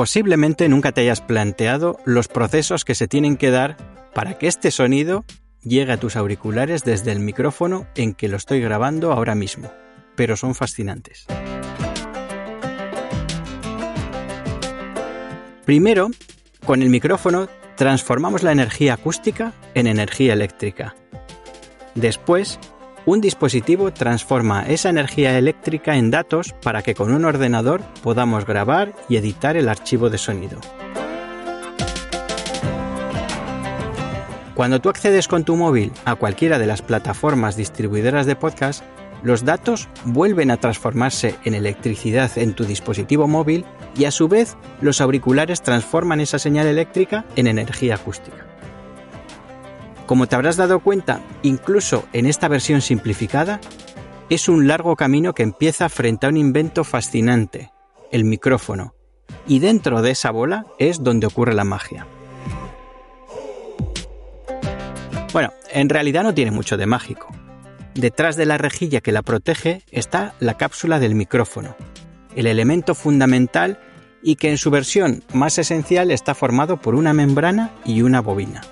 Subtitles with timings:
[0.00, 3.76] Posiblemente nunca te hayas planteado los procesos que se tienen que dar
[4.14, 5.26] para que este sonido
[5.62, 9.70] llegue a tus auriculares desde el micrófono en que lo estoy grabando ahora mismo,
[10.16, 11.26] pero son fascinantes.
[15.66, 16.08] Primero,
[16.64, 20.96] con el micrófono transformamos la energía acústica en energía eléctrica.
[21.94, 22.58] Después,
[23.06, 28.94] un dispositivo transforma esa energía eléctrica en datos para que con un ordenador podamos grabar
[29.08, 30.60] y editar el archivo de sonido.
[34.54, 38.84] Cuando tú accedes con tu móvil a cualquiera de las plataformas distribuidoras de podcast,
[39.22, 43.64] los datos vuelven a transformarse en electricidad en tu dispositivo móvil
[43.96, 48.49] y a su vez los auriculares transforman esa señal eléctrica en energía acústica.
[50.10, 53.60] Como te habrás dado cuenta, incluso en esta versión simplificada,
[54.28, 57.70] es un largo camino que empieza frente a un invento fascinante,
[58.10, 58.92] el micrófono,
[59.46, 62.08] y dentro de esa bola es donde ocurre la magia.
[65.32, 67.28] Bueno, en realidad no tiene mucho de mágico.
[67.94, 71.76] Detrás de la rejilla que la protege está la cápsula del micrófono,
[72.34, 73.78] el elemento fundamental
[74.24, 78.62] y que en su versión más esencial está formado por una membrana y una bobina.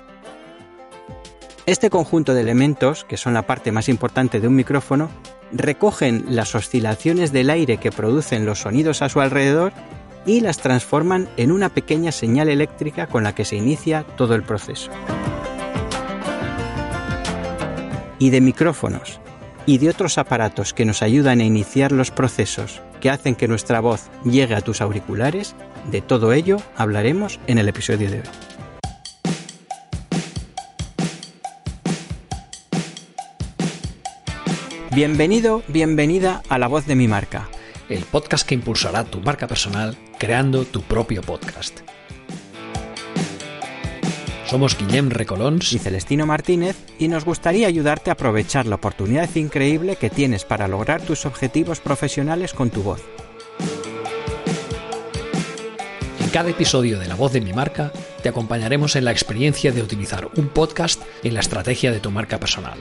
[1.69, 5.07] Este conjunto de elementos, que son la parte más importante de un micrófono,
[5.51, 9.71] recogen las oscilaciones del aire que producen los sonidos a su alrededor
[10.25, 14.41] y las transforman en una pequeña señal eléctrica con la que se inicia todo el
[14.41, 14.89] proceso.
[18.17, 19.19] Y de micrófonos
[19.67, 23.79] y de otros aparatos que nos ayudan a iniciar los procesos que hacen que nuestra
[23.79, 25.53] voz llegue a tus auriculares,
[25.91, 28.58] de todo ello hablaremos en el episodio de hoy.
[34.99, 37.47] Bienvenido, bienvenida a La Voz de mi marca.
[37.87, 41.79] El podcast que impulsará tu marca personal creando tu propio podcast.
[44.45, 49.95] Somos Guillem Recolons y Celestino Martínez y nos gustaría ayudarte a aprovechar la oportunidad increíble
[49.95, 53.01] que tienes para lograr tus objetivos profesionales con tu voz.
[56.19, 59.81] En cada episodio de La Voz de mi marca te acompañaremos en la experiencia de
[59.81, 62.77] utilizar un podcast en la estrategia de tu marca personal.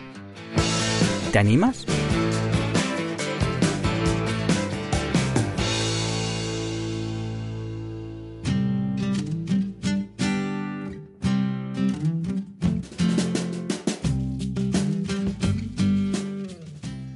[1.30, 1.86] ¿Te animas?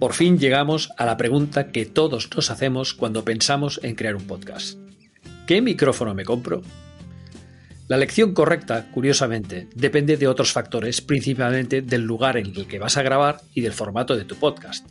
[0.02, 4.26] Por fin llegamos a la pregunta que todos nos hacemos cuando pensamos en crear un
[4.26, 4.76] podcast.
[5.46, 6.60] ¿Qué micrófono me compro?
[7.86, 12.96] La elección correcta, curiosamente, depende de otros factores, principalmente del lugar en el que vas
[12.96, 14.88] a grabar y del formato de tu podcast.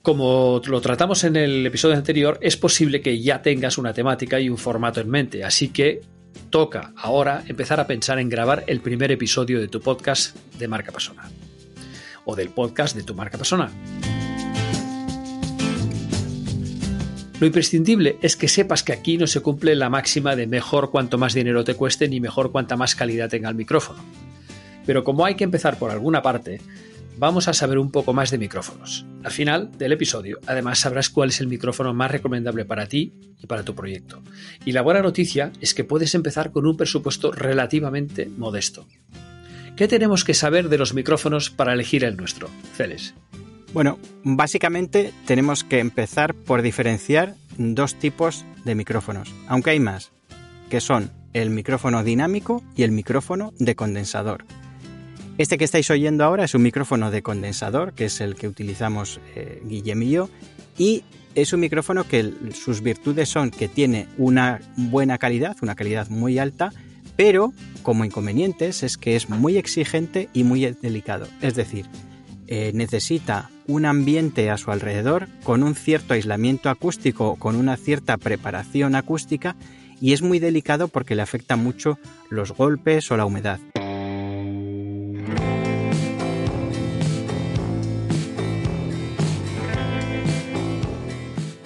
[0.00, 4.48] Como lo tratamos en el episodio anterior, es posible que ya tengas una temática y
[4.48, 6.00] un formato en mente, así que
[6.48, 10.90] toca ahora empezar a pensar en grabar el primer episodio de tu podcast de marca
[10.90, 11.30] personal
[12.28, 13.70] o del podcast de tu marca personal.
[17.40, 21.16] Lo imprescindible es que sepas que aquí no se cumple la máxima de mejor cuanto
[21.16, 24.04] más dinero te cueste ni mejor cuanta más calidad tenga el micrófono.
[24.84, 26.60] Pero como hay que empezar por alguna parte,
[27.16, 29.06] vamos a saber un poco más de micrófonos.
[29.24, 33.46] Al final del episodio, además sabrás cuál es el micrófono más recomendable para ti y
[33.46, 34.22] para tu proyecto.
[34.66, 38.86] Y la buena noticia es que puedes empezar con un presupuesto relativamente modesto.
[39.78, 42.50] ¿Qué tenemos que saber de los micrófonos para elegir el nuestro?
[42.76, 43.14] Celes.
[43.72, 50.10] Bueno, básicamente tenemos que empezar por diferenciar dos tipos de micrófonos, aunque hay más,
[50.68, 54.44] que son el micrófono dinámico y el micrófono de condensador.
[55.38, 59.20] Este que estáis oyendo ahora es un micrófono de condensador, que es el que utilizamos
[59.36, 60.28] eh, Guillem y yo,
[60.76, 61.04] y
[61.36, 66.40] es un micrófono que sus virtudes son que tiene una buena calidad, una calidad muy
[66.40, 66.72] alta,
[67.18, 67.52] pero
[67.82, 71.26] como inconvenientes es que es muy exigente y muy delicado.
[71.42, 71.86] Es decir,
[72.46, 78.18] eh, necesita un ambiente a su alrededor con un cierto aislamiento acústico, con una cierta
[78.18, 79.56] preparación acústica
[80.00, 81.98] y es muy delicado porque le afecta mucho
[82.30, 83.58] los golpes o la humedad.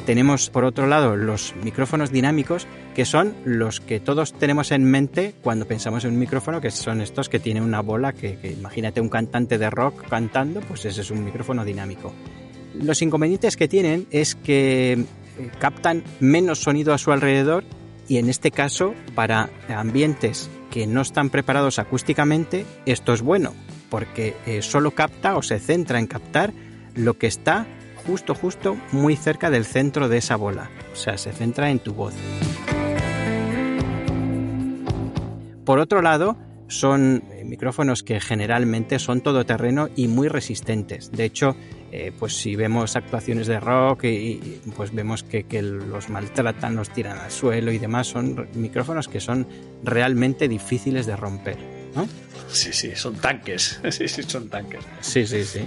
[0.06, 5.32] Tenemos por otro lado los micrófonos dinámicos, que son los que todos tenemos en mente
[5.42, 9.08] cuando pensamos en un micrófono, que son estos que tienen una bola, que, imagínate un
[9.08, 12.12] cantante de rock cantando, pues ese es un micrófono dinámico.
[12.74, 15.04] Los inconvenientes que tienen es que eh,
[15.60, 17.62] captan menos sonido a su alrededor
[18.08, 23.54] y en este caso para ambientes que no están preparados acústicamente esto es bueno
[23.88, 26.52] porque eh, solo capta o se centra en captar
[26.94, 27.66] lo que está
[28.06, 30.70] justo, justo muy cerca del centro de esa bola.
[30.92, 32.14] O sea, se centra en tu voz.
[35.64, 41.12] Por otro lado, son eh, micrófonos que generalmente son todoterreno y muy resistentes.
[41.12, 41.54] De hecho,
[41.92, 47.18] eh, pues si vemos actuaciones de rock y, pues vemos que, los maltratan, los tiran
[47.18, 49.46] al suelo y demás, son micrófonos que son
[49.84, 51.58] realmente difíciles de romper,
[51.94, 52.08] ¿no?
[52.48, 53.80] Sí, sí, son tanques.
[53.90, 54.80] Sí, sí, son tanques.
[55.00, 55.60] Sí, sí, sí.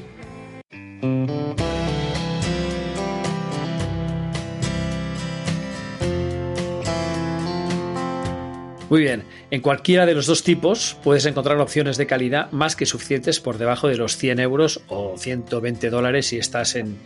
[8.96, 12.86] Muy bien, en cualquiera de los dos tipos puedes encontrar opciones de calidad más que
[12.86, 16.98] suficientes por debajo de los 100 euros o 120 dólares si estás en,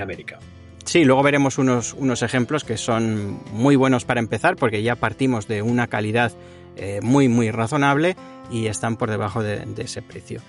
[0.00, 0.40] América.
[0.84, 5.46] Sí, luego veremos unos, unos, ejemplos que son muy buenos para empezar porque ya partimos
[5.46, 6.32] de una calidad
[6.76, 8.16] eh, muy muy razonable
[8.50, 10.40] y están por debajo de, ese precio.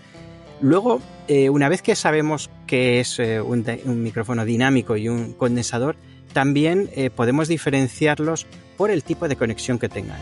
[0.59, 5.33] Luego, eh, una vez que sabemos que es eh, un, un, micrófono dinámico y un
[5.33, 5.97] condensador,
[6.33, 10.19] también podemos diferenciarlos por el tipo de conexión que tengan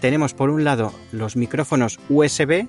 [0.00, 2.66] tenemos por un lado los micrófonos USB,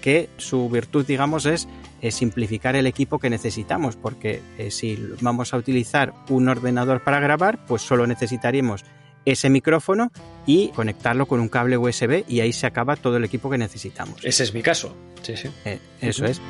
[0.00, 1.68] que su virtud, digamos, es,
[2.10, 7.64] simplificar el equipo que necesitamos, porque eh, si vamos a utilizar un ordenador para grabar,
[7.66, 8.84] pues solo necesitaríamos
[9.26, 10.10] ese micrófono
[10.46, 14.24] y conectarlo con un cable USB y ahí se acaba todo el equipo que necesitamos.
[14.24, 14.96] Ese es mi caso.
[15.20, 15.48] Sí, sí.
[15.66, 16.40] Eh, eso es.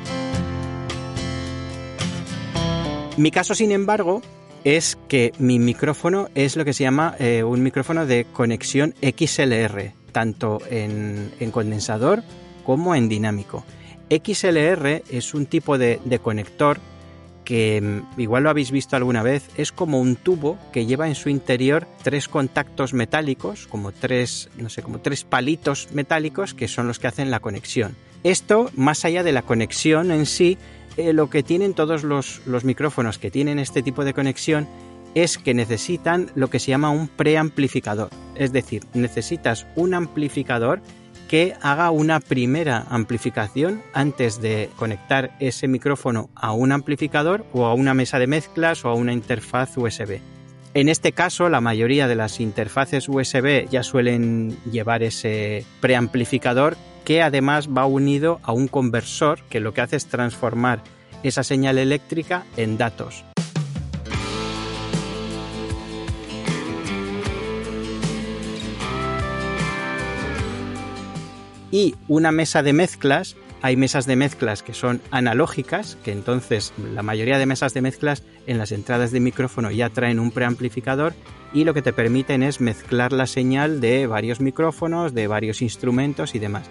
[3.17, 4.21] Mi caso, sin embargo,
[4.63, 9.93] es que mi micrófono es lo que se llama eh, un micrófono de conexión XLR
[10.11, 12.23] tanto en, condensador
[12.63, 13.65] como en dinámico.
[14.09, 16.79] XLR es un tipo de, conector
[17.45, 21.15] que mm, igual lo habéis visto alguna vez, es como un tubo que lleva en
[21.15, 26.87] su interior tres contactos metálicos, como tres, no sé, como tres palitos metálicos que son
[26.87, 27.95] los que hacen la conexión.
[28.23, 30.57] Esto, más allá de la conexión en sí,
[30.97, 34.67] eh, lo que tienen todos los, los micrófonos que tienen este tipo de conexión
[35.15, 38.09] es que necesitan lo que se llama un preamplificador.
[38.35, 40.81] Es decir, necesitas un amplificador
[41.27, 47.73] que haga una primera amplificación antes de conectar ese micrófono a un amplificador o a
[47.73, 50.19] una mesa de mezclas o a una interfaz USB.
[50.73, 57.21] En este caso, la mayoría de las interfaces USB ya suelen llevar ese preamplificador que
[57.21, 60.81] además va unido a un conversor que lo que hace es transformar
[61.23, 63.23] esa señal eléctrica en datos.
[71.71, 73.35] Y una mesa de mezclas.
[73.63, 78.23] Hay mesas de mezclas que son analógicas, que entonces la mayoría de mesas de mezclas
[78.47, 81.13] en las entradas de micrófono ya traen un preamplificador
[81.53, 86.33] y lo que te permiten es mezclar la señal de varios micrófonos, de varios instrumentos
[86.35, 86.69] y demás.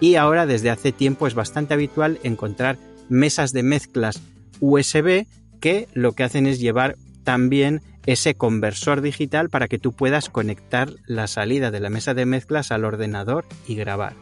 [0.00, 4.20] Y ahora desde hace tiempo es bastante habitual encontrar mesas de mezclas
[4.60, 5.26] USB
[5.60, 10.90] que lo que hacen es llevar también ese conversor digital para que tú puedas conectar
[11.06, 14.14] la salida de la mesa de mezclas al ordenador y grabar.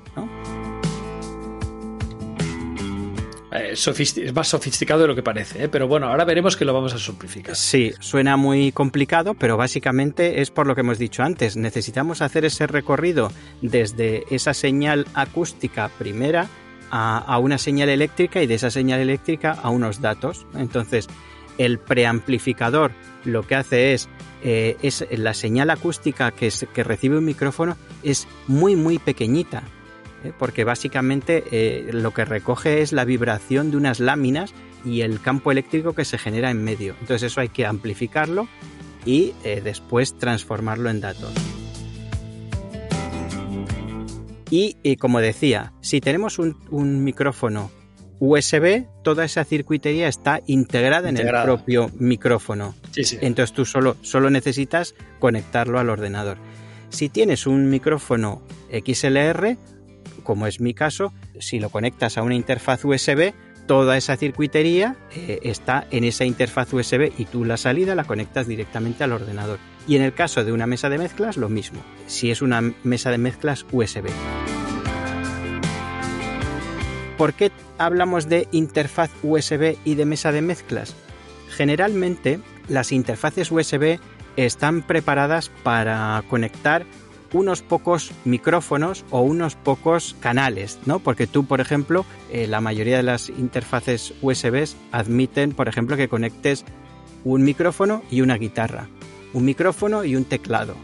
[3.52, 5.69] Eh, es más sofisticado de lo que parece, ¿eh?
[5.69, 7.55] pero bueno, ahora veremos que lo vamos a simplificar.
[7.55, 11.56] Sí, suena muy complicado, pero básicamente es por lo que hemos dicho antes.
[11.56, 13.31] Necesitamos hacer ese recorrido
[13.61, 16.48] desde esa señal acústica primera
[16.91, 20.46] a, a una señal eléctrica y de esa señal eléctrica a unos datos.
[20.55, 21.08] Entonces,
[21.58, 22.92] el preamplificador
[23.24, 24.08] lo que hace es,
[24.42, 29.62] eh, es la señal acústica que, que, recibe un micrófono es muy muy pequeñita,
[30.24, 30.32] ¿eh?
[30.38, 34.52] porque básicamente eh, lo que recoge es la vibración de unas láminas
[34.84, 36.96] y el campo eléctrico que se genera en medio.
[37.00, 38.48] Entonces eso hay que amplificarlo
[39.04, 39.32] y
[39.64, 41.32] después transformarlo en datos.
[44.50, 47.70] Y, como decía, si tenemos un micrófono
[48.24, 52.76] USB, toda esa circuitería está integrada, en el propio micrófono.
[53.20, 56.38] Entonces tú solo, solo necesitas conectarlo al ordenador.
[56.88, 59.56] Si tienes un micrófono XLR,
[60.22, 63.32] como es mi caso, si lo conectas a una interfaz USB,
[63.67, 68.46] toda esa circuitería eh, está en esa interfaz USB y tú la salida la conectas
[68.46, 69.58] directamente al ordenador.
[69.88, 73.10] Y en el caso de una mesa de mezclas, lo mismo, si es una mesa
[73.10, 74.06] de mezclas USB.
[77.22, 80.96] ¿Por qué hablamos de interfaz USB y de mesa de mezclas?
[81.50, 84.00] Generalmente las interfaces USB
[84.34, 86.84] están preparadas para conectar
[87.32, 90.98] unos pocos micrófonos o unos pocos canales, ¿no?
[90.98, 96.08] Porque tú, por ejemplo, eh, la mayoría de las interfaces USB admiten, por ejemplo, que
[96.08, 96.64] conectes
[97.22, 98.88] un micrófono y una guitarra,
[99.32, 100.74] un micrófono y un teclado.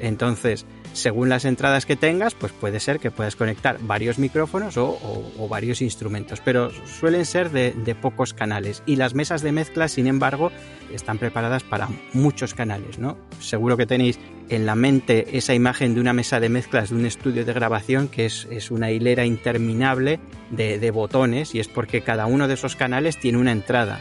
[0.00, 5.48] Entonces, según las entradas que tengas, pues puede ser que puedas conectar varios micrófonos o,
[5.48, 8.82] varios instrumentos, pero suelen ser de, pocos canales.
[8.86, 10.50] Y las mesas de mezcla, sin embargo,
[10.92, 13.16] están preparadas para muchos canales, ¿no?
[13.40, 17.06] Seguro que tenéis en la mente esa imagen de una mesa de mezclas de un
[17.06, 20.20] estudio de grabación que es, una hilera interminable
[20.50, 24.00] de, botones y es porque cada uno de esos canales tiene una entrada.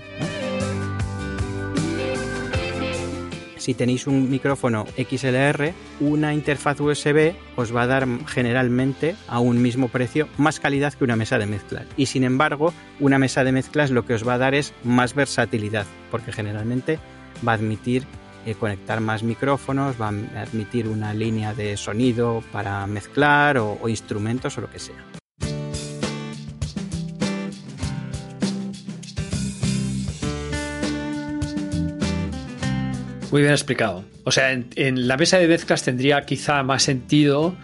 [3.64, 9.62] Si tenéis un micrófono XLR, una interfaz USB os va a dar generalmente a un
[9.62, 11.86] mismo precio más calidad que una mesa de mezclas.
[11.96, 15.16] Y sin embargo, una mesa de mezclas lo que os va a dar es más
[15.16, 17.00] versatilidad, porque generalmente
[17.48, 18.04] va a admitir
[18.46, 24.58] eh, conectar más micrófonos, va a admitir una línea de sonido para mezclar o instrumentos
[24.58, 25.23] o lo que sea.
[33.34, 34.06] Muy bien explicado.
[34.26, 37.56] O sea, en, la mesa de mezclas tendría quizá más sentido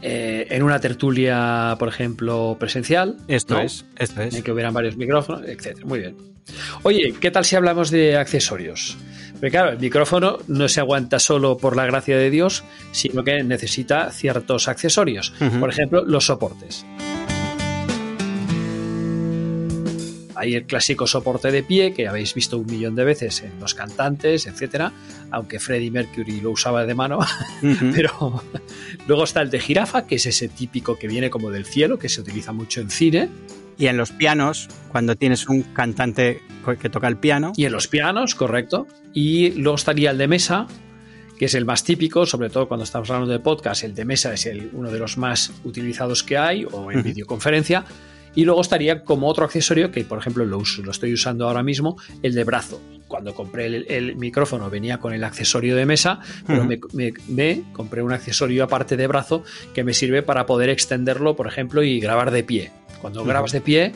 [0.00, 3.18] eh, en una tertulia, por ejemplo, presencial.
[3.28, 4.34] Esto es, esto es.
[4.34, 5.84] En que hubieran varios micrófonos, etc.
[5.84, 6.16] Muy bien.
[6.84, 8.96] Oye, ¿qué tal si hablamos de accesorios?
[9.32, 13.42] Porque claro, el micrófono no se aguanta solo por la gracia de Dios, sino que
[13.42, 15.34] necesita ciertos accesorios.
[15.60, 16.86] Por ejemplo, los soportes.
[20.40, 23.74] Hay el clásico soporte de pie que habéis visto un millón de veces en los
[23.74, 24.90] cantantes, etcétera,
[25.30, 27.18] aunque Freddie Mercury lo usaba de mano,
[27.94, 28.42] pero
[29.06, 32.08] luego está el de jirafa, que es ese típico que viene como del cielo, que
[32.08, 33.28] se utiliza mucho en cine.
[33.76, 36.40] Y en los pianos, cuando tienes un cantante
[36.80, 37.52] que toca el piano.
[37.54, 38.86] Y en los pianos, correcto.
[39.12, 40.66] Y luego estaría el de mesa,
[41.38, 44.32] que es el más típico, sobre todo cuando estamos hablando de podcast, el de mesa
[44.32, 47.84] es el, uno de los más utilizados que hay, o en videoconferencia.
[48.34, 51.62] Y luego estaría como otro accesorio que, por ejemplo, lo, uso, lo estoy usando ahora
[51.62, 52.80] mismo, el de brazo.
[53.08, 58.62] Cuando compré el, micrófono venía con el accesorio de mesa, pero me, compré un accesorio
[58.62, 59.42] aparte de brazo
[59.74, 62.70] que me sirve para poder extenderlo, por ejemplo, y grabar de pie.
[63.00, 63.92] Cuando grabas de pie,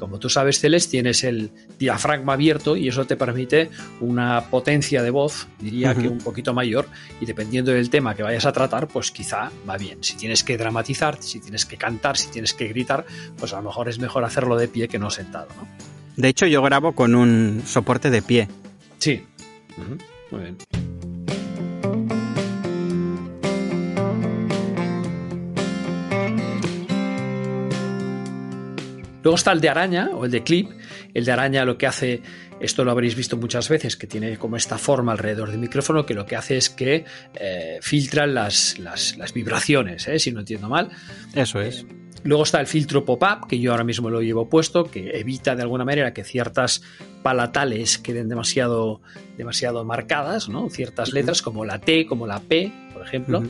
[0.00, 5.10] como tú sabes, Celes, tienes el diafragma abierto y eso te permite una potencia de
[5.10, 6.88] voz, diría que un poquito mayor,
[7.20, 10.02] y dependiendo del tema que vayas a tratar, pues quizá va bien.
[10.02, 13.04] Si tienes que dramatizar, si tienes que cantar, si tienes que gritar,
[13.38, 15.48] pues a lo mejor es mejor hacerlo de pie que no sentado.
[15.56, 15.68] ¿no?
[16.16, 18.48] De hecho, yo grabo con un soporte de pie.
[18.98, 19.22] Sí.
[20.30, 20.79] Muy bien.
[29.22, 30.70] Luego está el de araña o el de clip.
[31.14, 32.22] El de araña lo que hace,
[32.60, 36.14] esto lo habréis visto muchas veces, que tiene como esta forma alrededor del micrófono, que
[36.14, 38.76] lo que hace es que eh, filtra las,
[39.34, 40.18] vibraciones, ¿eh?
[40.18, 40.90] si no entiendo mal.
[41.34, 41.84] Eso es.
[42.22, 45.62] Luego está el filtro pop-up, que yo ahora mismo lo llevo puesto, que evita de
[45.62, 46.82] alguna manera que ciertas
[47.22, 49.00] palatales queden demasiado,
[49.38, 50.68] demasiado marcadas, ¿no?
[50.68, 53.42] Ciertas letras como la T, como la P, por ejemplo.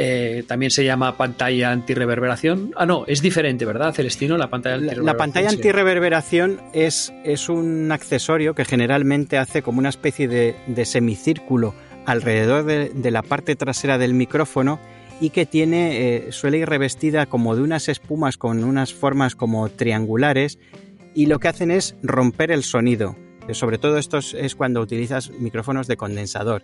[0.00, 2.72] Eh, también se llama pantalla antirreverberación.
[2.76, 4.38] Ah, no, es diferente, ¿verdad, Celestino?
[4.38, 5.06] La pantalla antirreverberación.
[5.06, 11.74] La, pantalla antirreverberación es, es, un accesorio que generalmente hace como una especie de, semicírculo
[12.06, 14.78] alrededor de, la parte trasera del micrófono
[15.20, 19.68] y que tiene, eh, suele ir revestida como de unas espumas con unas formas como
[19.68, 20.60] triangulares
[21.12, 23.16] y lo que hacen es romper el sonido.
[23.50, 26.62] Sobre todo esto es cuando utilizas micrófonos de condensador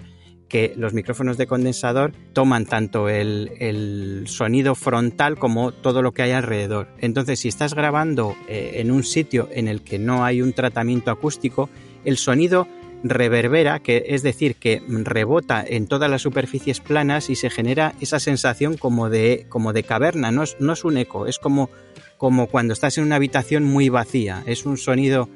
[0.49, 6.33] que los micrófonos de condensador toman tanto el, sonido frontal como todo lo que hay
[6.33, 6.89] alrededor.
[6.99, 11.11] Entonces, si estás grabando eh, en un sitio en el que no hay un tratamiento
[11.11, 11.69] acústico,
[12.05, 12.69] el sonido
[13.03, 18.19] reverbera, que es decir, que rebota en todas las superficies planas y se genera esa
[18.19, 20.31] sensación como de, como de caverna.
[20.31, 21.71] No es, no es un eco, es como,
[22.17, 24.43] como cuando estás en una habitación muy vacía.
[24.47, 25.29] Es un sonido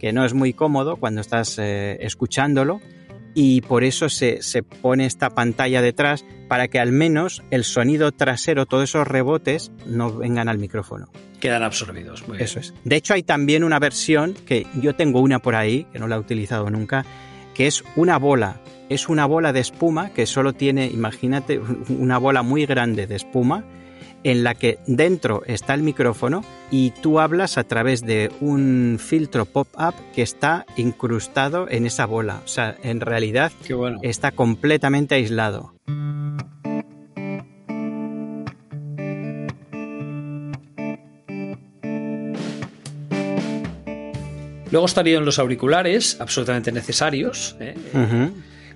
[0.00, 2.80] que no es muy cómodo cuando estás eh, escuchándolo
[3.34, 8.66] y por eso se, pone esta pantalla detrás para que al menos el sonido trasero,
[8.66, 11.08] todos esos rebotes, no vengan al micrófono.
[11.40, 12.22] Quedan absorbidos.
[12.38, 12.74] Eso es.
[12.84, 16.16] De hecho, hay también una versión que yo tengo una por ahí, que no la
[16.16, 17.04] he utilizado nunca,
[17.54, 18.60] que es una bola.
[18.88, 23.64] Es una bola de espuma que solo tiene, imagínate, una bola muy grande de espuma
[24.24, 29.44] en la que dentro está el micrófono y tú hablas a través de un filtro
[29.44, 32.40] pop-up que está incrustado en esa bola.
[32.44, 33.52] O sea, en realidad
[34.02, 35.74] está completamente aislado.
[44.70, 47.56] Luego estarían los auriculares, absolutamente necesarios.
[47.60, 47.74] ¿eh?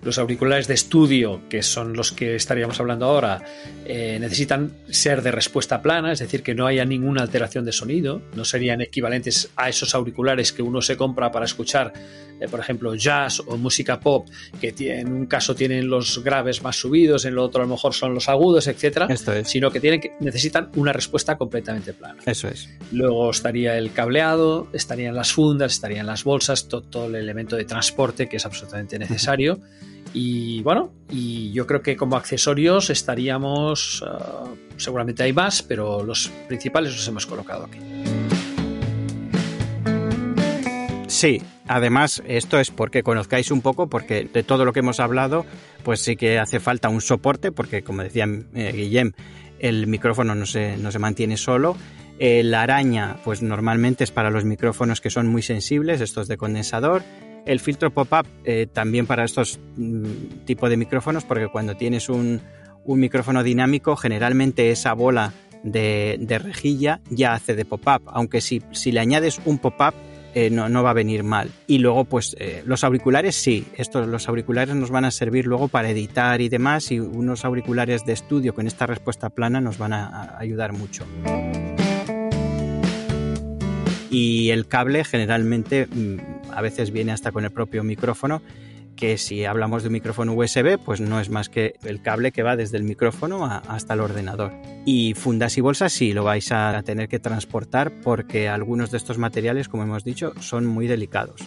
[0.03, 3.43] Los auriculares de estudio, que son los que estaríamos hablando ahora,
[3.85, 8.23] eh, necesitan ser de respuesta plana, es decir, que no haya ninguna alteración de sonido,
[8.35, 11.93] no serían equivalentes a esos auriculares que uno se compra para escuchar,
[12.41, 14.29] eh, por ejemplo, jazz o música pop,
[14.61, 17.95] que en un caso tienen los graves más subidos, en el otro a lo mejor
[17.95, 19.09] son los agudos, etcétera,
[19.45, 22.23] sino que tienen que necesitan una respuesta completamente plana.
[22.27, 22.69] Eso es.
[22.93, 28.29] Luego estaría el cableado, estarían las fundas, estarían las bolsas, todo, el elemento de transporte
[28.29, 29.61] que es absolutamente necesario.
[30.19, 34.45] Y bueno, y yo creo que como accesorios estaríamos, ah,
[34.79, 37.79] seguramente hay más, pero los principales los hemos colocado aquí.
[41.07, 45.45] Sí, además esto es porque conozcáis un poco, porque de todo lo que hemos hablado,
[45.85, 49.13] pues sí que hace falta un soporte, porque como decía eh, Guillem,
[49.59, 51.77] el micrófono no se, no se mantiene solo.
[52.19, 56.39] Eh, la araña, pues normalmente es para los micrófonos que son muy sensibles, estos de
[56.39, 57.03] condensador.
[57.47, 62.43] El filtro pop-up eh, también para estos mm, tipos de micrófonos, porque cuando tienes un,
[62.85, 69.41] micrófono dinámico, generalmente esa bola de, rejilla ya hace de pop-up, aunque si, le añades
[69.45, 69.95] un pop-up
[70.35, 71.51] eh, no, va a venir mal.
[71.67, 75.69] Y luego, pues eh, los auriculares sí, estos, los auriculares nos van a servir luego
[75.69, 79.93] para editar y demás, y unos auriculares de estudio con esta respuesta plana nos van
[79.93, 81.07] a ayudar mucho.
[84.11, 88.43] Y el cable generalmente mm, a veces viene hasta con el propio micrófono
[88.97, 92.43] que si hablamos de un micrófono USB, pues no es más que el cable que
[92.43, 94.53] va desde el micrófono hasta el ordenador.
[94.87, 99.19] Y fundas y bolsas sí lo vais a tener que transportar porque algunos de estos
[99.19, 101.43] materiales, como hemos dicho, son muy delicados.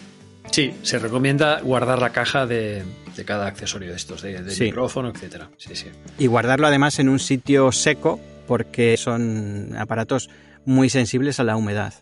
[0.50, 2.84] Sí, se recomienda guardar la caja de,
[3.26, 5.44] cada accesorio de estos, de, micrófono, etc.
[5.58, 5.86] Sí, sí.
[6.18, 10.30] Y guardarlo además en un sitio seco porque son aparatos
[10.64, 11.94] muy sensibles a la humedad.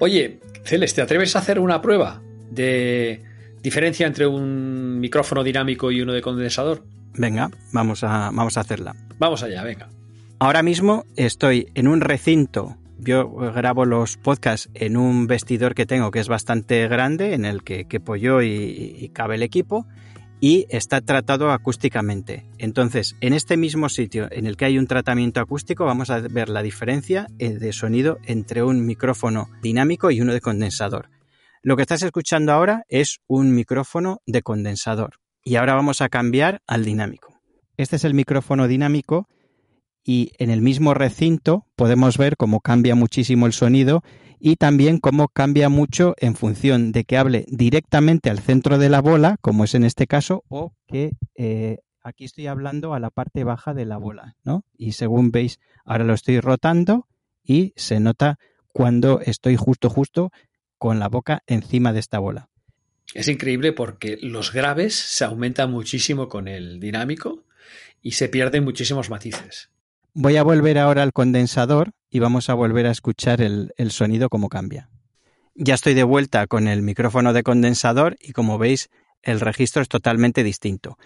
[0.00, 3.22] Oye, Celeste, ¿te atreves a hacer una prueba de
[3.62, 6.84] diferencia entre un micrófono dinámico y uno de condensador?
[7.14, 8.94] Venga, vamos a, vamos a hacerla.
[9.18, 9.88] Vamos allá, venga.
[10.38, 12.76] Ahora mismo estoy en un recinto.
[13.00, 17.62] Yo grabo los podcasts en un vestidor que tengo que es bastante grande, en el
[17.62, 19.86] que, que yo y cabe el equipo
[20.40, 22.46] y está tratado acústicamente.
[22.58, 26.48] Entonces, en este mismo sitio en el que hay un tratamiento acústico, vamos a ver
[26.48, 31.10] la diferencia eh, de sonido entre un micrófono dinámico y uno de condensador.
[31.62, 35.16] Lo que estás escuchando ahora es un micrófono de condensador.
[35.42, 37.40] Y ahora vamos a cambiar al dinámico.
[37.76, 39.28] Este es el micrófono dinámico
[40.04, 44.02] y en el mismo recinto podemos ver cómo cambia muchísimo el sonido
[44.40, 49.00] y también cómo cambia mucho en función de que hable directamente al centro de la
[49.00, 53.44] bola, como es en este caso, o que eh, aquí estoy hablando a la parte
[53.44, 54.64] baja de la bola, ¿no?
[54.76, 57.06] Y según veis, ahora lo estoy rotando
[57.42, 58.38] y se nota
[58.72, 60.30] cuando estoy justo, justo
[60.78, 62.48] con la boca encima de esta bola.
[63.14, 67.44] Es increíble porque los graves se aumentan muchísimo con el dinámico
[68.02, 69.70] y se pierden muchísimos matices.
[70.12, 74.48] Voy a volver ahora al condensador y vamos a volver a escuchar el, sonido como
[74.48, 74.88] cambia.
[75.54, 78.90] Ya estoy de vuelta con el micrófono de condensador y como veis
[79.22, 80.96] el registro es totalmente distinto.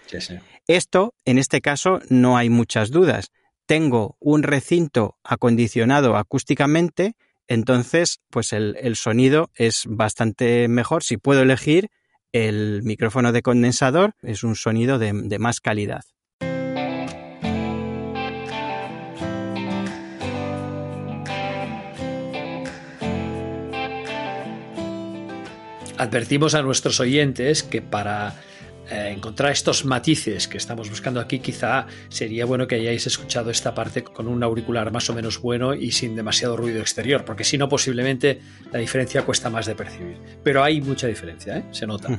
[0.67, 3.31] Esto, en este caso, no hay muchas dudas.
[3.65, 7.15] Tengo un recinto acondicionado acústicamente,
[7.47, 11.03] entonces, pues el, sonido es bastante mejor.
[11.03, 11.89] Si puedo elegir,
[12.31, 16.03] el micrófono de condensador es un sonido de más calidad.
[25.97, 28.35] Advertimos a nuestros oyentes que para
[28.89, 33.73] eh, encontrar estos matices que estamos buscando aquí, quizá sería bueno que hayáis escuchado esta
[33.73, 37.57] parte con un auricular más o menos bueno y sin demasiado ruido exterior, porque si
[37.57, 40.17] no, posiblemente la diferencia cuesta más de percibir.
[40.43, 41.63] Pero hay mucha diferencia, ¿eh?
[41.71, 42.09] se nota.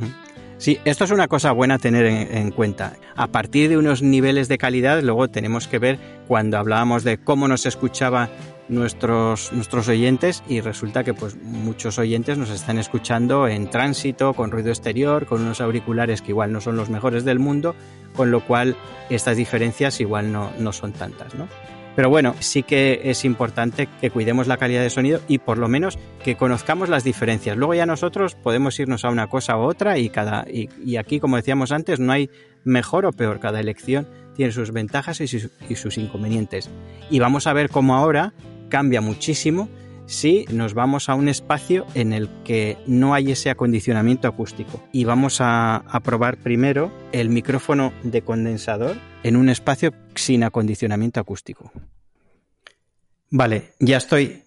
[0.56, 2.96] Sí, esto es una cosa buena a tener en, cuenta.
[3.16, 7.48] A partir de unos niveles de calidad, luego tenemos que ver cuando hablábamos de cómo
[7.48, 8.30] nos escuchaba
[8.68, 14.50] nuestros, nuestros oyentes y resulta que pues muchos oyentes nos están escuchando en tránsito, con
[14.50, 17.74] ruido exterior, con unos auriculares que igual no son los mejores del mundo,
[18.14, 18.76] con lo cual
[19.10, 21.48] estas diferencias igual no, no son tantas, ¿no?
[21.96, 25.68] Pero bueno, sí que es importante que cuidemos la calidad de sonido y por lo
[25.68, 27.56] menos que conozcamos las diferencias.
[27.56, 31.20] Luego ya nosotros podemos irnos a una cosa u otra y cada y, y aquí,
[31.20, 32.30] como decíamos antes, no hay
[32.64, 33.38] mejor o peor.
[33.38, 36.68] Cada elección tiene sus ventajas y sus, y sus inconvenientes.
[37.10, 38.32] Y vamos a ver cómo ahora
[38.74, 39.68] cambia muchísimo
[40.06, 44.82] si nos vamos a un espacio en el que no hay ese acondicionamiento acústico.
[44.90, 51.70] Y vamos a, probar primero el micrófono de condensador en un espacio sin acondicionamiento acústico.
[53.30, 54.42] Vale, ya estoy.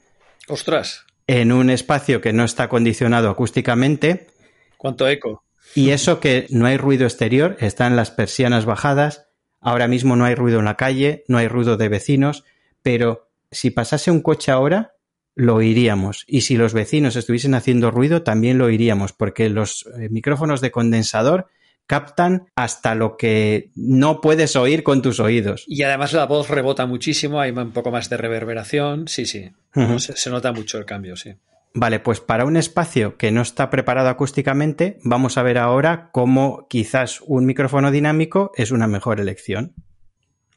[0.49, 1.05] Ostras.
[1.25, 4.27] en un espacio que no está acondicionado acústicamente.
[4.75, 5.45] ¿Cuánto eco?
[5.73, 9.29] Y eso que no hay ruido exterior, están las persianas bajadas,
[9.61, 12.43] ahora mismo no hay ruido en la calle, no hay ruido de vecinos,
[12.81, 14.93] pero si pasase un coche ahora,
[15.35, 16.25] lo oiríamos.
[16.27, 20.71] Y si los vecinos estuviesen haciendo ruido, también lo oiríamos, porque los eh, micrófonos de
[20.71, 21.47] condensador
[21.85, 25.63] captan hasta lo que no puedes oír con tus oídos.
[25.67, 29.51] Y además la voz rebota muchísimo, hay un poco más de reverberación, sí, sí,
[29.97, 31.35] se, nota mucho el cambio, sí.
[31.73, 36.67] Vale, pues para un espacio que no está preparado acústicamente, vamos a ver ahora cómo
[36.69, 39.73] quizás un micrófono dinámico es una mejor elección.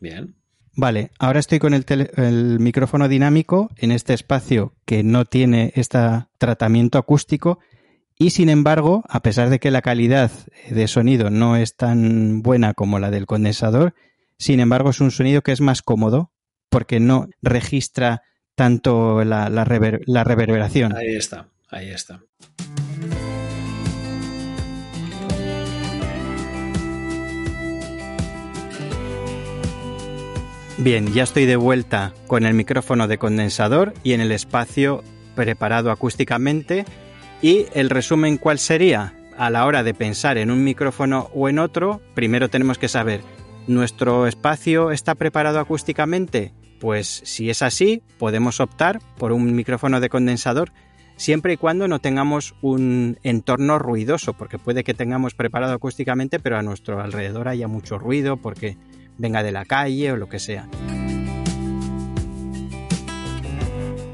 [0.00, 0.39] Bien.
[0.74, 1.84] Vale, ahora estoy con el,
[2.16, 5.98] el, micrófono dinámico en este espacio que no tiene este
[6.38, 7.58] tratamiento acústico
[8.18, 10.30] y sin embargo, a pesar de que la calidad
[10.68, 13.94] de sonido no es tan buena como la del condensador,
[14.38, 16.30] sin embargo es un sonido que es más cómodo
[16.68, 18.22] porque no registra
[18.54, 20.94] tanto la, la reverberación.
[20.94, 22.20] Ahí está, ahí está.
[30.82, 35.90] Bien, ya estoy de vuelta con el micrófono de condensador y en el espacio preparado
[35.90, 36.86] acústicamente.
[37.42, 39.12] ¿Y el resumen cuál sería?
[39.36, 43.20] A la hora de pensar en un micrófono o en otro, primero tenemos que saber,
[43.66, 46.54] ¿nuestro espacio está preparado acústicamente?
[46.80, 50.72] Pues si es así, podemos optar por un micrófono de condensador
[51.16, 56.56] siempre y cuando no tengamos un entorno ruidoso, porque puede que tengamos preparado acústicamente, pero
[56.56, 58.78] a nuestro alrededor haya mucho ruido, porque
[59.20, 60.68] venga de la calle o lo que sea.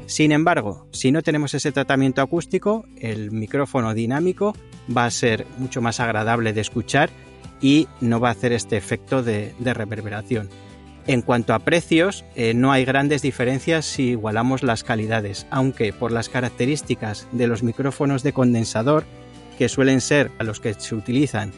[0.05, 4.55] Sin embargo, si no tenemos ese tratamiento acústico, el micrófono dinámico
[4.95, 7.09] va a ser mucho más agradable de escuchar
[7.61, 10.49] y no va a hacer este efecto de, reverberación.
[11.07, 16.11] En cuanto a precios, eh, no hay grandes diferencias si igualamos las calidades, aunque por
[16.11, 19.05] las características de los micrófonos de condensador,
[19.57, 21.51] que suelen ser a los que se utilizan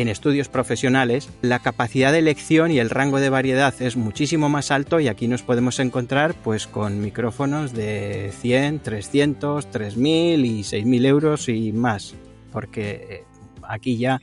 [0.00, 4.70] en estudios profesionales, la capacidad de elección y el rango de variedad es muchísimo más
[4.70, 11.04] alto y aquí nos podemos encontrar pues con micrófonos de 100, 300, 3000 y 6000
[11.04, 12.14] euros y más,
[12.50, 13.24] porque eh,
[13.62, 14.22] aquí ya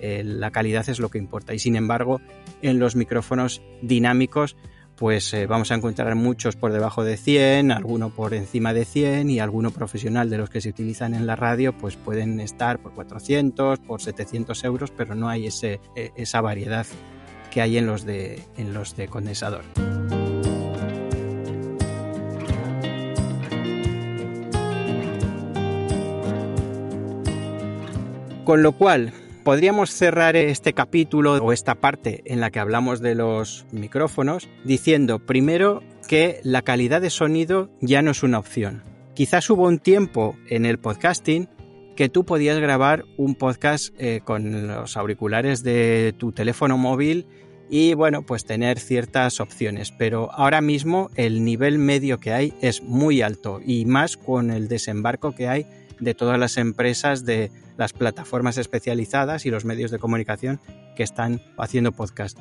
[0.00, 1.52] eh, la calidad es lo que importa.
[1.52, 2.22] Y sin embargo
[2.62, 4.56] en los micrófonos dinámicos
[4.98, 9.30] pues eh, vamos a encontrar muchos por debajo de 100, alguno por encima de 100
[9.30, 12.92] y alguno profesional de los que se utilizan en la radio pues pueden estar por
[12.94, 15.80] 400, por 700 euros, pero no hay e,
[16.16, 16.86] esa variedad
[17.52, 19.62] que hay en los de, en los de condensador.
[28.44, 29.12] Con lo cual,
[29.48, 35.20] podríamos cerrar este capítulo o esta parte en la que hablamos de los micrófonos diciendo
[35.20, 38.82] primero que la calidad de sonido ya no es una opción.
[39.14, 41.48] Quizás hubo un tiempo en el podcasting
[41.96, 47.26] que tú podías grabar un podcast eh, con los auriculares de tu teléfono móvil
[47.70, 52.82] y bueno, pues tener ciertas opciones, pero ahora mismo el nivel medio que hay es
[52.82, 55.66] muy alto y más con el desembarco que hay
[56.00, 60.60] de todas las empresas de las plataformas especializadas y los medios de comunicación
[60.96, 62.38] que están haciendo podcast.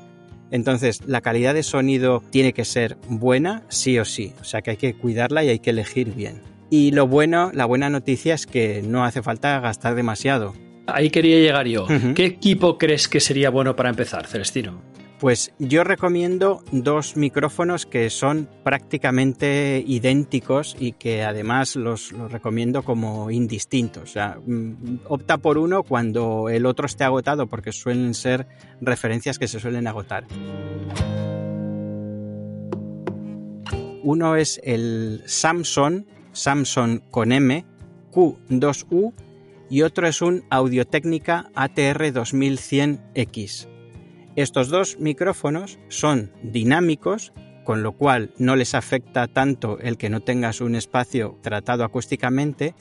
[0.50, 4.34] Entonces, la calidad de sonido tiene que ser buena, sí o sí.
[4.42, 6.42] O sea que hay que cuidarla y hay que elegir bien.
[6.70, 10.54] Y lo bueno, la buena noticia es que no hace falta gastar demasiado.
[10.86, 11.86] Ahí quería llegar yo.
[12.16, 14.82] ¿Qué equipo crees que sería bueno para empezar, Celestino?
[15.20, 23.32] Pues yo recomiendo dos micrófonos que son prácticamente idénticos y que además los, recomiendo como
[23.32, 24.04] indistintos.
[24.04, 28.48] O sea, mm, opta por uno cuando el otro esté agotado porque suelen ser
[28.80, 30.28] referencias que se suelen agotar.
[34.04, 37.66] Uno es el Samsung, Samsung con M,
[38.12, 39.14] Q2U
[39.68, 43.77] y otro es un Audio Técnica ATR 2100X.
[44.38, 50.20] Estos dos micrófonos son dinámicos, con lo cual no les afecta tanto el que no
[50.20, 52.76] tengas un espacio tratado acústicamente.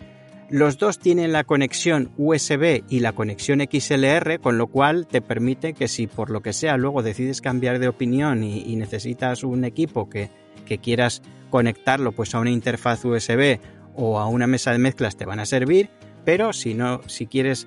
[0.51, 5.73] Los dos tienen la conexión USB y la conexión XLR, con lo cual te permite
[5.73, 10.11] que si por lo que sea luego decides cambiar de opinión y, necesitas un equipo
[10.11, 10.29] que,
[10.66, 13.61] que quieras conectarlo pues a una interfaz USB
[13.95, 15.88] o a una mesa de mezclas te van a servir,
[16.27, 17.66] pero si no, si quieres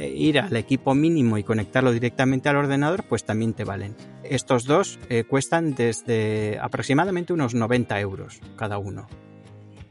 [0.00, 3.96] ir al equipo mínimo y conectarlo directamente al ordenador, pues también te valen.
[4.22, 9.08] Estos dos eh, cuestan desde aproximadamente unos 90 euros cada uno.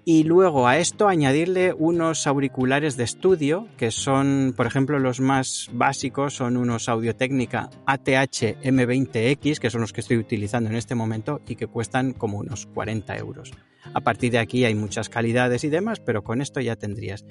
[0.06, 5.70] y luego a esto añadirle unos auriculares de estudio, que son, por ejemplo, los más
[5.72, 10.96] básicos, son unos Audio Técnica ATH M20X, que son los que estoy utilizando en este
[10.96, 13.52] momento y que cuestan como unos 40 euros.
[13.94, 17.24] A partir de aquí hay muchas calidades y demás, pero con esto ya tendrías.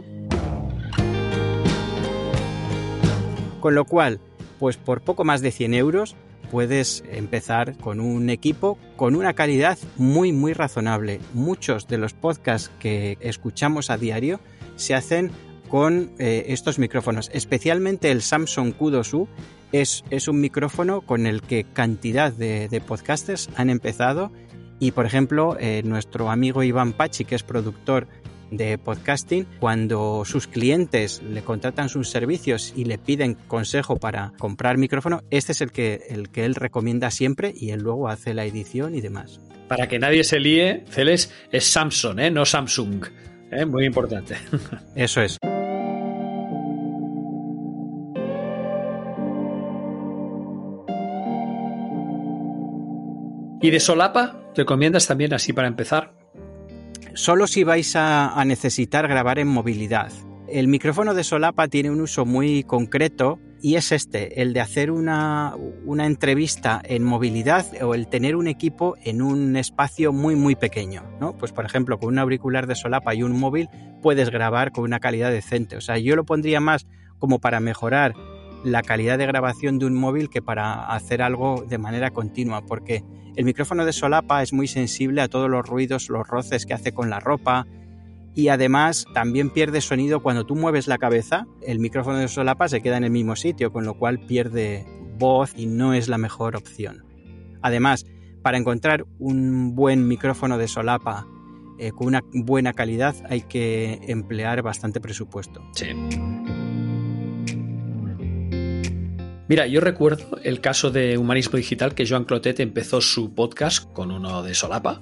[3.60, 4.20] Con lo cual,
[4.58, 6.16] pues por poco más de 100 euros
[6.50, 11.20] puedes empezar con un equipo con una calidad muy muy razonable.
[11.34, 14.40] Muchos de los podcasts que escuchamos a diario
[14.76, 15.30] se hacen
[15.68, 19.28] con eh, estos micrófonos, especialmente el Samsung Q2U
[19.72, 24.32] es, es un micrófono con el que cantidad de, podcasters han empezado
[24.78, 28.08] y por ejemplo eh, nuestro amigo Iván Pachi que es productor
[28.50, 34.78] de podcasting, cuando sus clientes le contratan sus servicios y le piden consejo para comprar
[34.78, 38.44] micrófono, este es el que, el que él recomienda siempre y él luego hace la
[38.44, 39.40] edición y demás.
[39.68, 42.30] Para que nadie se líe, Celes es Samsung, ¿eh?
[42.30, 43.04] no Samsung.
[43.50, 43.66] ¿eh?
[43.66, 44.36] Muy importante.
[44.94, 45.38] Eso es.
[53.60, 54.40] ¿Y de solapa?
[54.54, 56.17] ¿Recomiendas también así para empezar?
[57.18, 60.12] Solo si vais a, necesitar grabar en movilidad.
[60.46, 64.92] El micrófono de solapa tiene un uso muy concreto y es este, el de hacer
[64.92, 65.56] una,
[65.98, 71.36] entrevista en movilidad o el tener un equipo en un espacio muy muy pequeño, ¿no?
[71.36, 73.68] Pues por ejemplo, con un auricular de solapa y un móvil
[74.00, 75.76] puedes grabar con una calidad decente.
[75.76, 76.86] O sea, yo lo pondría más
[77.18, 78.14] como para mejorar
[78.64, 83.04] la calidad de grabación de un móvil que para hacer algo de manera continua, porque
[83.36, 86.92] el micrófono de solapa es muy sensible a todos los ruidos, los roces que hace
[86.92, 87.66] con la ropa
[88.34, 92.80] y además también pierde sonido cuando tú mueves la cabeza, el micrófono de solapa se
[92.80, 94.86] queda en el mismo sitio, con lo cual pierde
[95.18, 97.04] voz y no es la mejor opción.
[97.62, 98.06] Además,
[98.42, 101.26] para encontrar un buen micrófono de solapa
[101.78, 105.62] eh, con una buena calidad hay que emplear bastante presupuesto.
[105.74, 105.86] Sí.
[109.48, 114.10] Mira, yo recuerdo el caso de Humanismo Digital que Joan Clotet empezó su podcast con
[114.10, 115.00] uno de solapa.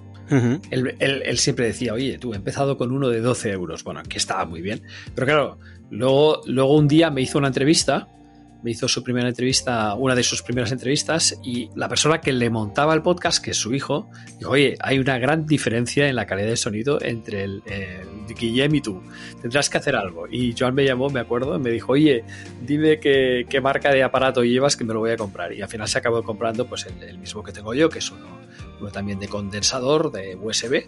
[0.71, 3.83] él, siempre decía, oye, tú he empezado con uno de 12 euros.
[3.83, 4.83] Bueno, que estaba muy bien.
[5.17, 5.59] Pero claro,
[5.91, 8.09] luego, luego un día me hizo una entrevista
[8.67, 12.51] me hizo su primera entrevista, una de sus primeras entrevistas, y la persona que le
[12.51, 16.27] montaba el podcast, que es su hijo, dijo, oye, hay una gran diferencia en la
[16.27, 17.63] calidad de sonido entre el,
[18.37, 19.01] Guillem y tú.
[19.41, 20.27] Tendrás que hacer algo.
[20.29, 22.25] Y Joan me llamó, me acuerdo, me dijo, oye,
[22.61, 25.53] dime qué, marca de aparato llevas que me lo voy a comprar.
[25.53, 28.27] Y al final se acabó comprando pues el, mismo que tengo yo, que es uno,
[28.81, 30.87] uno también de condensador, de USB,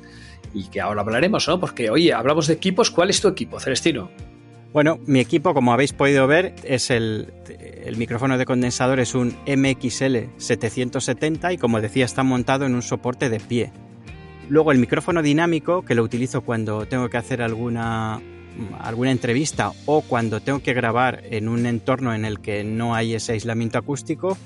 [0.53, 1.61] y que ahora hablaremos, ¿no?
[1.61, 4.11] Porque, oye, hablamos de equipos, ¿cuál es tu equipo, Celestino?
[4.73, 7.33] Bueno, mi equipo, como habéis podido ver, es el,
[7.97, 13.31] micrófono de condensador es un MXL 770 y como decía está montado en un soporte
[13.31, 13.73] de pie.
[14.49, 18.21] Luego el micrófono dinámico, que lo utilizo cuando tengo que hacer alguna,
[18.79, 23.15] alguna entrevista o cuando tengo que grabar en un entorno en el que no hay
[23.15, 24.37] ese aislamiento acústico,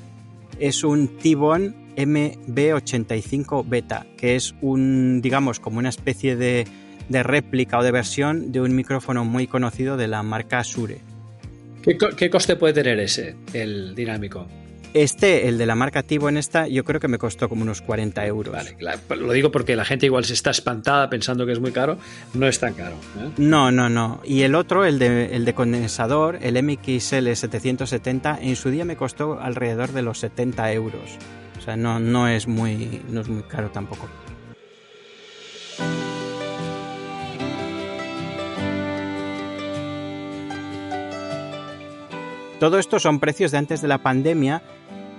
[0.61, 6.67] es un T-Bone MB85 Beta, que es un, digamos, como una especie de
[7.09, 11.01] de réplica o de versión de un micrófono muy conocido de la marca Sure.
[11.83, 14.47] ¿Qué, coste puede tener ese, el dinámico?
[14.95, 17.81] Este, el de la marca Tivo en esta, yo creo que me costó como unos
[17.81, 18.55] 40 euros.
[18.55, 18.77] Vale,
[19.17, 21.99] lo digo porque la gente igual se está espantada pensando que es muy caro.
[22.35, 22.97] No es tan caro.
[23.19, 23.31] ¿eh?
[23.38, 24.21] No, no, no.
[24.25, 28.97] Y el otro, el de, el de condensador, el MXL 770, en su día me
[28.97, 31.19] costó alrededor de los 70 euros.
[31.59, 34.09] O sea, no, no, es, muy, no es muy caro tampoco.
[42.62, 44.62] Todo esto son precios de antes de la pandemia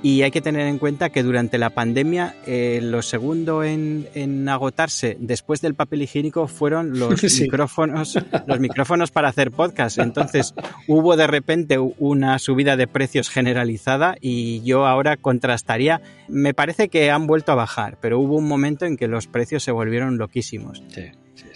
[0.01, 5.17] y hay que tener en cuenta que durante la pandemia eh, lo segundo en, agotarse
[5.19, 9.99] después del papel higiénico fueron los micrófonos, los micrófonos para hacer podcast.
[9.99, 10.53] Entonces
[10.87, 16.01] hubo de repente una subida de precios generalizada y yo ahora contrastaría.
[16.29, 19.63] Me parece que han vuelto a bajar, pero hubo un momento en que los precios
[19.63, 20.81] se volvieron loquísimos.
[20.87, 21.11] Sí.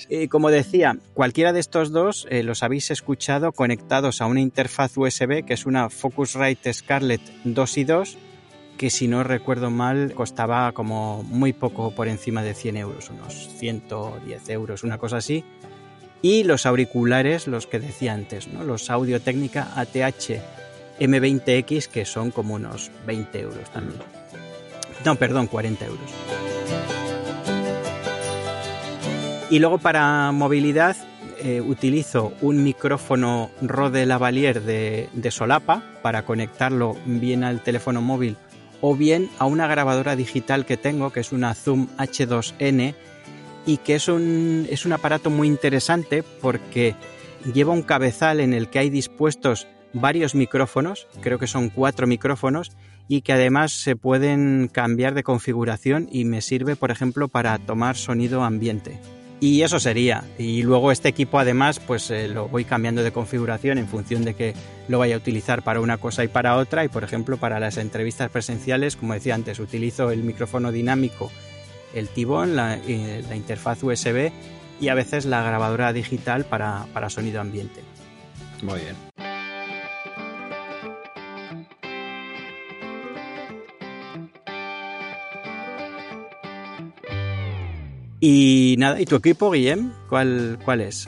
[0.10, 4.98] Y como decía, cualquiera de estos dos eh, los habéis escuchado conectados a una interfaz
[4.98, 8.18] USB que es una Focusrite Scarlett 2 y 2
[8.78, 13.50] que si no recuerdo mal costaba como muy poco por encima de 100 euros, unos
[13.58, 15.44] 110 euros, una cosa así.
[16.22, 18.64] Y los auriculares, los que decía antes, ¿no?
[18.64, 20.42] los Audio Técnica ATH
[21.00, 24.00] M20X, que son como unos 20 euros también.
[25.06, 26.97] No, perdón, 40 euros.
[29.50, 30.98] Y luego para movilidad
[31.40, 38.36] eh, utilizo un micrófono Rode Lavalier de, solapa para conectarlo bien al teléfono móvil
[38.82, 42.94] o bien a una grabadora digital que tengo que es una Zoom H2N
[43.66, 46.96] y que es un, es un aparato muy interesante porque
[47.54, 52.72] lleva un cabezal en el que hay dispuestos varios micrófonos, creo que son cuatro micrófonos,
[53.08, 57.96] y que además se pueden cambiar de configuración y me sirve, por ejemplo, para tomar
[57.96, 59.00] sonido ambiente.
[59.40, 60.24] Y eso sería.
[60.38, 64.34] Y luego este equipo además pues eh, lo voy cambiando de configuración en función de
[64.34, 64.56] que
[64.88, 66.84] lo vaya a utilizar para una cosa y para otra.
[66.84, 71.32] Y por ejemplo para las entrevistas presenciales, como decía antes, utilizo el micrófono dinámico,
[71.94, 74.32] el tibón, la, eh, la interfaz USB
[74.80, 77.82] y a veces la grabadora digital para, para sonido ambiente.
[78.64, 79.27] Muy bien.
[88.20, 89.92] Y nada, ¿y tu equipo, Guillem?
[90.10, 91.08] ¿Cuál, cuál es?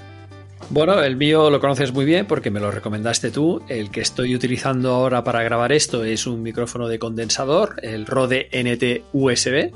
[0.72, 3.64] Bueno, el mío lo conoces muy bien porque me lo recomendaste tú.
[3.68, 8.50] El que estoy utilizando ahora para grabar esto es un micrófono de condensador, el Rode
[8.54, 9.72] NT USB,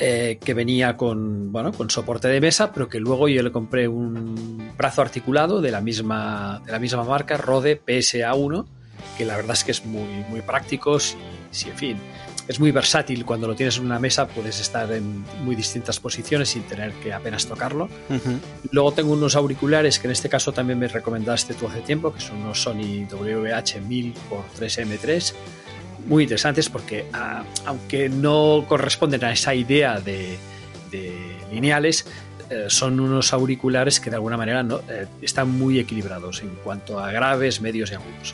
[0.00, 3.86] eh, que venía con, bueno, con soporte de mesa, pero que luego yo le compré
[3.86, 8.66] un brazo articulado de la misma, de la misma marca, Rode PSA1,
[9.16, 10.98] que la verdad es que es muy, muy práctico.
[10.98, 11.16] Si,
[11.68, 11.96] en fin,
[12.46, 13.24] es muy versátil.
[13.24, 17.12] Cuando lo tienes en una mesa puedes estar en muy distintas posiciones sin tener que
[17.12, 17.88] apenas tocarlo.
[18.70, 22.20] Luego tengo unos auriculares que en este caso también me recomendaste tú hace tiempo, que
[22.20, 25.32] son unos Sony WH-1000x3M3.
[26.06, 30.36] Muy interesantes porque ah, aunque no corresponden a esa idea de,
[30.90, 31.16] de
[31.50, 32.04] lineales,
[32.50, 34.80] eh, son unos auriculares que de alguna manera ¿no?
[34.88, 38.32] Eh, están muy equilibrados en cuanto a graves, medios y agudos.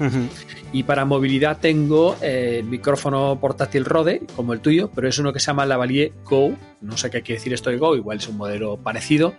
[0.73, 5.33] Y para movilidad tengo eh, el micrófono portátil Rode, como el tuyo, pero es uno
[5.33, 6.57] que se llama Lavalier Go.
[6.81, 9.35] No sé qué quiere decir esto de Go, igual es un modelo parecido.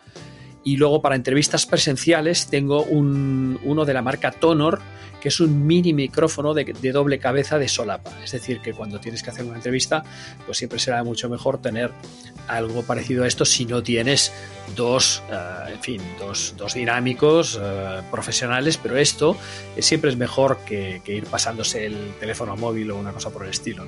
[0.64, 4.80] Y luego para entrevistas presenciales tengo un, uno de la marca Tonor,
[5.22, 8.12] que es un mini micrófono de, doble cabeza de solapa.
[8.24, 10.04] Es decir, que cuando tienes que hacer una entrevista,
[10.46, 11.92] pues siempre será mucho mejor tener
[12.48, 14.34] algo parecido a esto si no tienes
[14.76, 19.38] dos, eh, en fin, dos, dinámicos eh, profesionales, pero esto
[19.80, 23.86] siempre es mejor que, ir pasándose el teléfono móvil o una cosa por el estilo.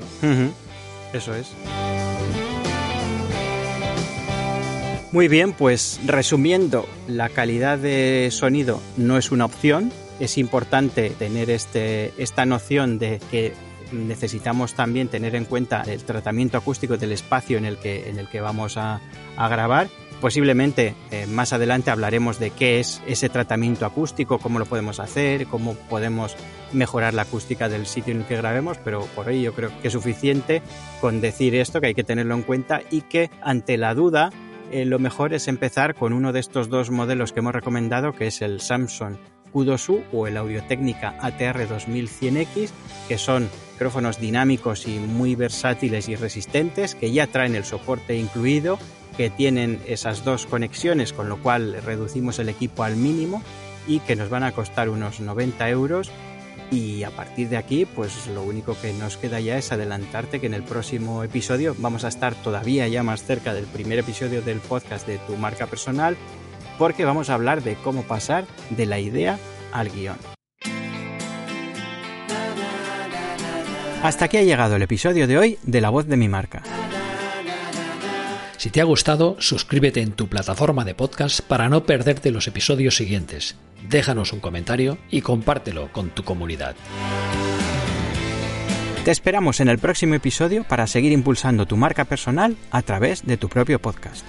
[1.13, 1.47] Eso es.
[5.13, 11.51] Muy bien, pues resumiendo, la calidad de sonido no es una opción, es importante tener
[11.51, 13.53] este, esta noción de que
[13.91, 18.27] necesitamos también tener en cuenta el tratamiento acústico del espacio en el que, en el
[18.27, 19.01] que vamos a,
[19.37, 19.87] grabar.
[20.19, 25.45] Posiblemente eh, más adelante hablaremos de qué es ese tratamiento acústico, cómo lo podemos hacer,
[25.45, 26.35] cómo podemos
[26.71, 29.89] mejorar la acústica del sitio en el que grabemos, pero por hoy yo creo que
[29.89, 30.63] es suficiente
[31.01, 34.31] con decir esto, que hay que tenerlo en cuenta y que ante la duda
[34.73, 38.27] eh, lo mejor es empezar con uno de estos dos modelos que hemos recomendado, que
[38.27, 39.17] es el Samsung
[39.53, 42.71] Q2U o el Audio Técnica ATR 2100X,
[43.07, 48.79] que son micrófonos dinámicos y muy versátiles y resistentes, que ya traen el soporte incluido,
[49.15, 53.43] que tienen esas dos conexiones, con lo cual reducimos el equipo al mínimo
[53.87, 56.11] y que nos van a costar unos 90 euros.
[56.73, 60.47] Y a partir de aquí, pues lo único que nos queda ya es adelantarte que
[60.47, 64.57] en el próximo episodio vamos a estar todavía ya más cerca del primer episodio del
[64.57, 66.17] podcast de tu marca personal
[66.79, 69.37] porque vamos a hablar de cómo pasar de la idea
[69.71, 70.17] al guion.
[74.01, 76.63] Hasta aquí ha llegado el episodio de hoy de La voz de mi marca.
[78.63, 82.95] Si te ha gustado, suscríbete en tu plataforma de podcast para no perderte los episodios
[82.95, 83.57] siguientes.
[83.89, 86.73] Déjanos un comentario y compártelo con tu comunidad.
[89.03, 93.35] Te esperamos en el próximo episodio para seguir impulsando tu marca personal a través de
[93.35, 94.25] tu propio podcast.